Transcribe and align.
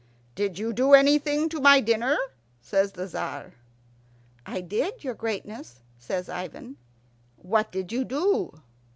"Did 0.33 0.57
you 0.57 0.73
do 0.73 0.95
anything 0.95 1.47
to 1.49 1.61
my 1.61 1.79
dinner?" 1.79 2.17
says 2.59 2.93
the 2.93 3.05
Tzar. 3.05 3.53
"I 4.47 4.59
did, 4.61 5.03
your 5.03 5.13
greatness," 5.13 5.81
says 5.99 6.27
Ivan. 6.27 6.77
"What 7.37 7.71
did 7.71 7.91
you 7.91 8.03
do?" 8.03 8.63